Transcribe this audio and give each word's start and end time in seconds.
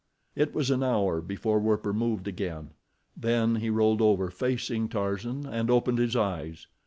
It 0.35 0.55
was 0.55 0.71
an 0.71 0.81
hour 0.81 1.21
before 1.21 1.59
Werper 1.59 1.93
moved 1.93 2.27
again, 2.27 2.71
then 3.15 3.57
he 3.57 3.69
rolled 3.69 4.01
over 4.01 4.31
facing 4.31 4.89
Tarzan 4.89 5.45
and 5.45 5.69
opened 5.69 5.99
his 5.99 6.15
eyes. 6.15 6.65